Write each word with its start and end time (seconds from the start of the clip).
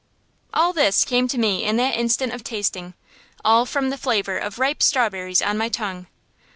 All 0.51 0.73
this 0.73 1.05
came 1.05 1.27
to 1.27 1.37
me 1.37 1.63
in 1.63 1.77
that 1.77 1.95
instant 1.95 2.33
of 2.33 2.43
tasting, 2.43 2.95
all 3.45 3.67
from 3.67 3.91
the 3.91 3.99
flavor 3.99 4.35
of 4.39 4.57
ripe 4.57 4.81
strawberries 4.81 5.43
on 5.43 5.59
my 5.59 5.69
tongue. 5.69 6.07